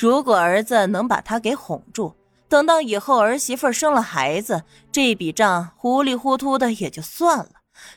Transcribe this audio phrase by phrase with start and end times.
[0.00, 2.14] 如果儿子能把他给哄住，
[2.48, 7.48] 等到以后儿媳妇生了孩子，这笔账糊里糊涂的也就算了。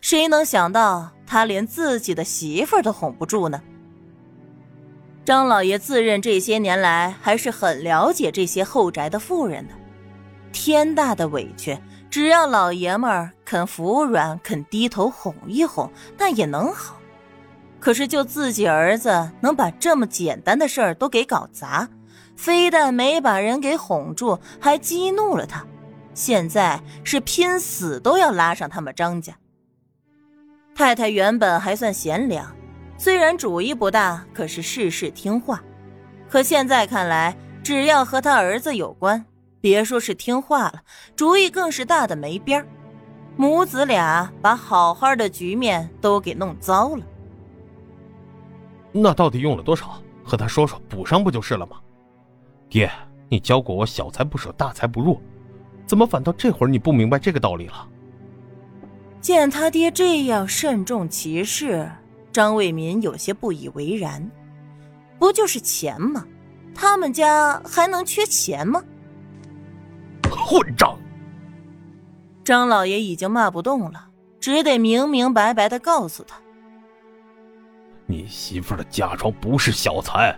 [0.01, 3.61] 谁能想到他连自己的媳妇都哄不住呢？
[5.23, 9.73] 张老爷自认这些年来还是很了解这些后宅的妇人的，
[10.51, 11.77] 天大的委屈，
[12.09, 15.87] 只要老爷们儿肯服软，肯低头哄一哄，
[16.17, 16.99] 那也能好。
[17.81, 21.89] 可是就自己儿子能把这么简单的事儿都给搞砸，
[22.37, 25.65] 非但没把人给哄住，还激怒了他，
[26.13, 29.33] 现在是拼死都要拉上他们张家。
[30.75, 32.55] 太太原本还算贤良，
[32.97, 35.61] 虽然主意不大，可是事事听话。
[36.29, 39.25] 可现在看来，只要和他儿子有关，
[39.59, 40.83] 别说是听话了，
[41.15, 42.67] 主意更是大的没边儿。
[43.35, 47.03] 母子俩把好好的局面都给弄糟了。
[48.91, 50.01] 那到底用了多少？
[50.23, 51.77] 和他说说，补上不就是了吗？
[52.69, 52.89] 爹，
[53.27, 55.19] 你教过我小财不舍，大财不入，
[55.85, 57.87] 怎么反倒这会儿你不明白这个道理了？
[59.19, 61.91] 见他爹这样慎重其事，
[62.31, 64.29] 张卫民有些不以为然。
[65.19, 66.25] 不就是钱吗？
[66.73, 68.81] 他们家还能缺钱吗？
[70.29, 70.97] 混账！
[72.43, 74.07] 张老爷已经骂不动了，
[74.39, 76.37] 只得明明白白的告诉他。
[78.11, 80.35] 你媳妇的嫁妆不是小财，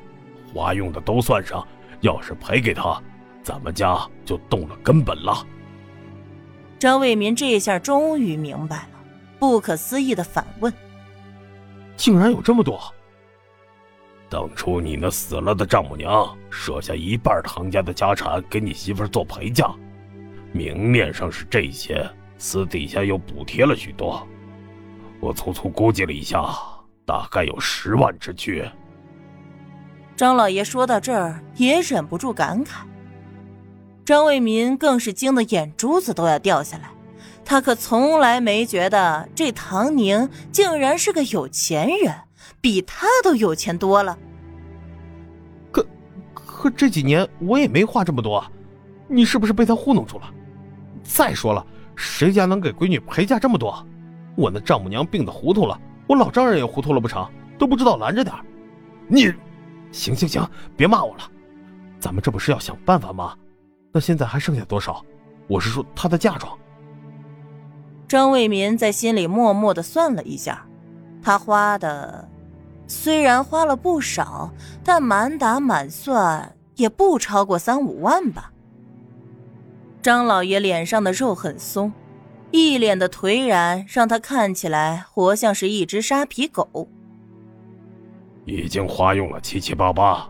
[0.53, 1.67] 花用的都算上。
[2.01, 3.01] 要是赔给她，
[3.41, 5.47] 咱们家就动了根本了。
[6.77, 8.89] 张卫民这下终于明白了，
[9.39, 10.71] 不可思议的反问
[11.95, 12.79] ：“竟然有这么多？
[14.29, 19.73] 当初你那死了的丈母娘舍下一半唐家的家产给你媳妇做陪嫁，
[20.51, 22.05] 明面上是这些，
[22.37, 24.27] 私底下又补贴了许多。
[25.21, 26.53] 我粗粗估计了一下。”
[27.05, 28.63] 大概有十万之巨。
[30.15, 32.81] 张老爷说到这儿也忍不住感慨，
[34.05, 36.89] 张卫民更是惊得眼珠子都要掉下来。
[37.45, 42.13] 他可从来没觉得这唐宁竟然是个有钱人，
[42.61, 44.17] 比他都有钱多了。
[45.71, 45.85] 可
[46.33, 48.45] 可这几年我也没花这么多，
[49.09, 50.33] 你是不是被他糊弄住了？
[51.03, 51.65] 再说了，
[51.97, 53.85] 谁家能给闺女陪嫁这么多？
[54.37, 55.77] 我那丈母娘病得糊涂了。
[56.07, 57.27] 我老丈人也糊涂了不成？
[57.57, 58.35] 都不知道拦着点
[59.07, 59.31] 你，
[59.91, 61.23] 行行行，别骂我了。
[61.99, 63.35] 咱们这不是要想办法吗？
[63.91, 65.05] 那现在还剩下多少？
[65.47, 66.57] 我是说他的嫁妆。
[68.07, 70.65] 张卫民在心里默默的算了一下，
[71.21, 72.27] 他花的
[72.87, 74.51] 虽然花了不少，
[74.83, 78.51] 但满打满算也不超过三五万吧。
[80.01, 81.93] 张老爷脸上的肉很松。
[82.53, 86.87] 一脸的颓然，让他看起来活像是一只沙皮狗。
[88.45, 90.29] 已经花用了七七八八，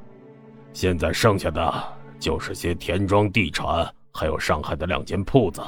[0.71, 1.83] 现在剩下的
[2.17, 5.61] 就是些田庄地产，还有上海的两间铺子。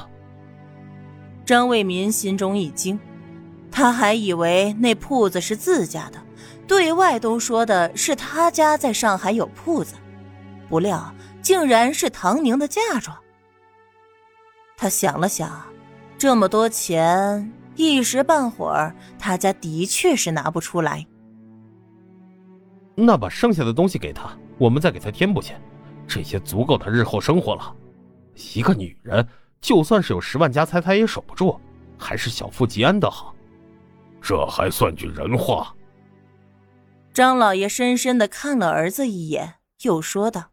[1.44, 2.98] 张卫民心中一惊，
[3.70, 6.18] 他还以为那铺子是自家的，
[6.66, 9.94] 对外都说的是他家在上海有铺子，
[10.70, 13.14] 不料竟然是唐宁的嫁妆。
[14.74, 15.75] 他想了想。
[16.18, 21.06] 这么多钱，一时半会儿他家的确是拿不出来。
[22.94, 25.54] 那把剩下的东西给他，我们再给他添补去，
[26.08, 27.76] 这些足够他日后生活了。
[28.54, 29.26] 一个女人，
[29.60, 31.60] 就算是有十万家财，她也守不住，
[31.98, 33.34] 还是小富即安的好。
[34.22, 35.74] 这还算句人话。
[37.12, 40.50] 张老爷深深的看了儿子一眼，又说道：“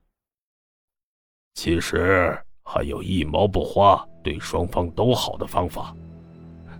[1.55, 5.93] 其实还有一毛不花。”对双方都好的方法，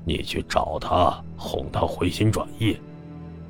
[0.06, 2.78] 你去找他，哄他回心转意。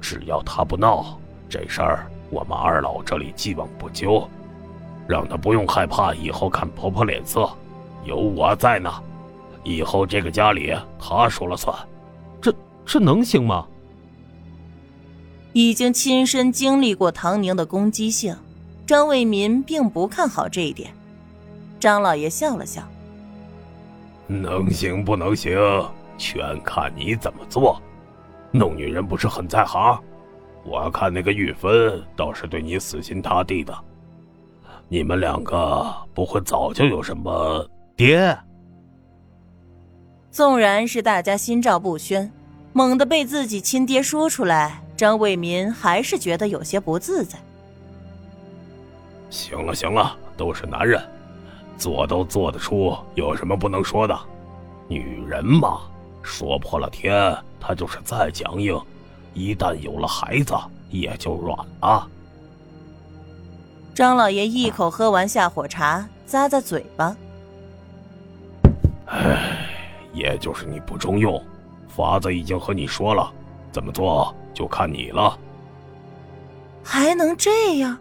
[0.01, 1.17] 只要他不闹，
[1.47, 4.27] 这事儿我们二老这里既往不咎。
[5.05, 7.49] 让他不用害怕以后看婆婆脸色，
[8.05, 8.89] 有我在呢。
[9.63, 11.77] 以后这个家里他说了算，
[12.41, 12.53] 这
[12.85, 13.67] 这能行吗？
[15.51, 18.35] 已经亲身经历过唐宁的攻击性，
[18.87, 20.91] 张卫民并不看好这一点。
[21.79, 22.81] 张老爷笑了笑。
[24.27, 25.57] 能行不能行，
[26.17, 27.81] 全看你怎么做。
[28.51, 29.99] 弄女人不是很在行，
[30.63, 33.75] 我看那个玉芬倒是对你死心塌地的。
[34.87, 38.37] 你们两个不会早就有什么爹？
[40.29, 42.31] 纵然是大家心照不宣，
[42.73, 47.39] 猛地被自己亲爹说出来，张卫民还是觉得有些不自在。
[49.29, 51.01] 行了行了，都是男人。
[51.77, 54.17] 做都做得出，有什么不能说的？
[54.87, 55.81] 女人嘛，
[56.21, 58.79] 说破了天，她就是再强硬，
[59.33, 60.53] 一旦有了孩子，
[60.89, 62.07] 也就软了。
[63.93, 67.15] 张老爷一口喝完下火茶，咂咂嘴巴。
[69.05, 69.67] 唉，
[70.13, 71.41] 也就是你不中用，
[71.87, 73.31] 法子已经和你说了，
[73.71, 75.37] 怎么做就看你了。
[76.83, 77.97] 还能这样？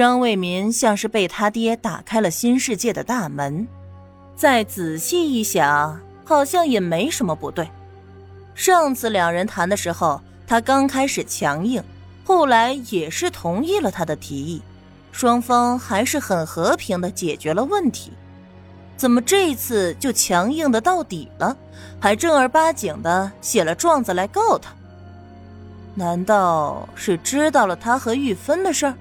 [0.00, 3.68] 张卫民像是被他爹打开了新世界的大门，
[4.34, 7.68] 再仔细一想，好像也没什么不对。
[8.54, 11.84] 上次两人谈的时候，他刚开始强硬，
[12.24, 14.62] 后来也是同意了他的提议，
[15.12, 18.10] 双方还是很和平的解决了问题。
[18.96, 21.54] 怎么这次就强硬的到底了，
[22.00, 24.72] 还正儿八经的写了状子来告他？
[25.94, 28.94] 难道是知道了他和玉芬的事儿，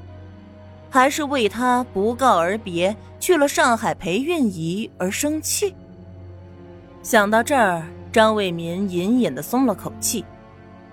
[0.90, 5.74] 还是为他不告而别去了上海陪运仪而生气？
[7.04, 10.26] 想到这儿，张卫民隐隐的松了口气，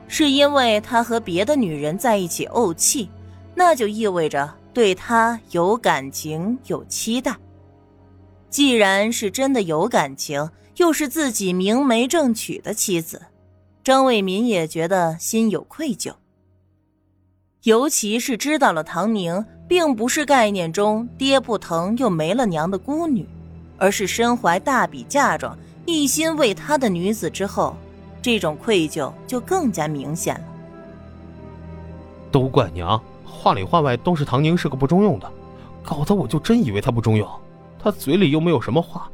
[0.07, 3.09] 是因为他和别的女人在一起怄气，
[3.55, 7.35] 那就意味着对他有感情、有期待。
[8.51, 13.21] 既然是真的有感情，又是自己明媒正娶的妻子，
[13.83, 16.13] 张卫民也觉得心有愧疚。
[17.63, 23.27] 尤其是知道了唐宁并不是概念中爹不疼又没了娘的孤女，
[23.77, 27.77] 而是身怀大笔嫁妆、一心为他的女子之后，
[28.23, 30.45] 这种愧疚就更加明显了。
[32.31, 35.33] 都怪娘，话里话外都是唐宁是个不中用的，
[35.83, 37.29] 搞得我就真以为他不中用。
[37.79, 39.09] 他嘴里又没有什么话，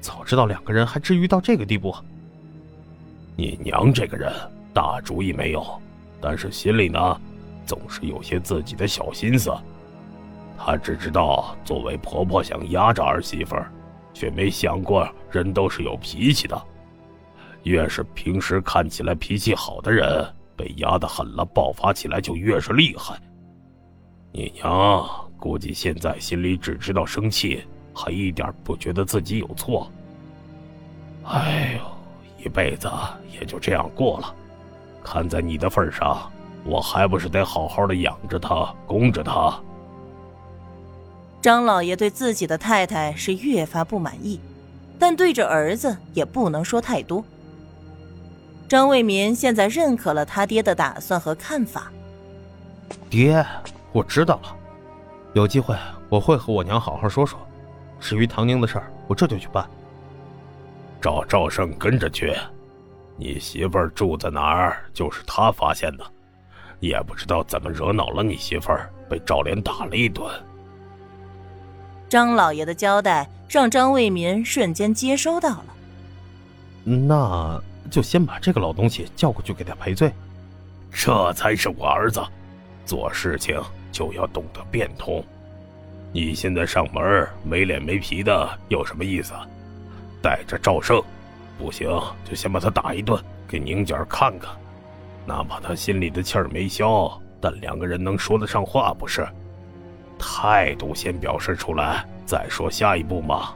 [0.00, 1.94] 早知道两个人还至于到这个地步。
[3.36, 4.32] 你娘这个人
[4.72, 5.80] 大主意没有，
[6.20, 7.20] 但是心里呢，
[7.64, 9.52] 总是有些自己的小心思。
[10.58, 13.56] 她只知道作为婆婆想压着儿媳妇，
[14.12, 16.60] 却没想过人都是有脾气的。
[17.62, 20.26] 越是平时看起来脾气好的人，
[20.56, 23.18] 被压得狠了，爆发起来就越是厉害。
[24.32, 25.08] 你娘。
[25.40, 27.64] 估计现在心里只知道生气，
[27.94, 29.90] 还一点不觉得自己有错。
[31.24, 32.90] 哎呦，一辈子
[33.32, 34.34] 也就这样过了。
[35.02, 36.30] 看在你的份上，
[36.64, 39.58] 我还不是得好好的养着她，供着她。
[41.40, 44.38] 张老爷对自己的太太是越发不满意，
[44.98, 47.24] 但对着儿子也不能说太多。
[48.68, 51.90] 张卫民现在认可了他爹的打算和看法。
[53.08, 53.44] 爹，
[53.90, 54.56] 我知道了。
[55.32, 55.76] 有机会
[56.08, 57.38] 我会和我娘好好说说，
[57.98, 59.68] 至于唐宁的事儿，我这就去办。
[61.00, 62.36] 找赵胜跟着去，
[63.20, 66.04] 你媳妇儿住在哪儿，就是他发现的，
[66.80, 70.26] 也不知道怎么惹恼了你媳妇儿，被赵连打了一顿。
[72.08, 75.66] 张老爷的交代让张卫民瞬间接收到了，
[76.82, 80.10] 那就先把这个老东西叫过去给他赔罪。
[80.90, 82.20] 这才是我儿子，
[82.86, 83.62] 做事情。
[83.92, 85.22] 就要懂得变通。
[86.12, 89.34] 你现在上门没脸没皮的，有什么意思？
[90.22, 91.02] 带着赵胜，
[91.60, 91.88] 不行
[92.24, 94.50] 就先把他打一顿，给宁姐看看。
[95.26, 99.28] 哪怕他心里的气儿没消，但两个人能说得上话不是？
[100.18, 103.54] 态度先表示出来，再说下一步嘛。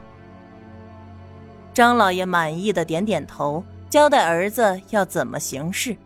[1.73, 5.97] 张老爷满意的点点头，交代儿子要怎么行事。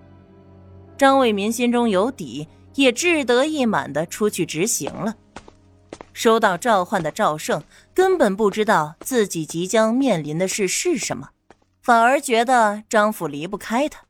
[0.98, 2.48] 张卫民心中有底。
[2.75, 5.13] 也志得意满的出去执行了。
[6.13, 7.62] 收到召唤的赵胜
[7.94, 11.30] 根本不知道自己即将面临的事是什么，
[11.90, 14.04] 反而觉得张府离不开他。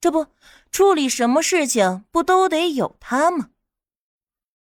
[0.00, 0.28] 这不，
[0.70, 3.48] 处理什么事情不都得有他吗？